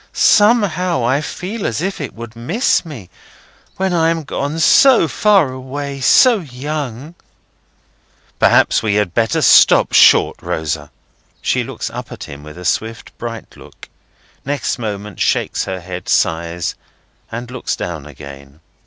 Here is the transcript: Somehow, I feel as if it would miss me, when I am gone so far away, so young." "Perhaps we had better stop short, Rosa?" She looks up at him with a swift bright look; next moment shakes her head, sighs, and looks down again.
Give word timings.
Somehow, 0.13 1.03
I 1.03 1.21
feel 1.21 1.63
as 1.67 1.79
if 1.79 2.01
it 2.01 2.15
would 2.15 2.35
miss 2.35 2.83
me, 2.83 3.07
when 3.77 3.93
I 3.93 4.09
am 4.09 4.23
gone 4.23 4.57
so 4.57 5.07
far 5.07 5.51
away, 5.51 5.99
so 6.01 6.39
young." 6.39 7.13
"Perhaps 8.39 8.81
we 8.81 8.95
had 8.95 9.13
better 9.13 9.43
stop 9.43 9.93
short, 9.93 10.41
Rosa?" 10.41 10.89
She 11.39 11.63
looks 11.63 11.91
up 11.91 12.11
at 12.11 12.23
him 12.23 12.41
with 12.41 12.57
a 12.57 12.65
swift 12.65 13.15
bright 13.19 13.55
look; 13.55 13.89
next 14.43 14.79
moment 14.79 15.19
shakes 15.19 15.65
her 15.65 15.79
head, 15.81 16.09
sighs, 16.09 16.73
and 17.31 17.51
looks 17.51 17.75
down 17.75 18.07
again. 18.07 18.59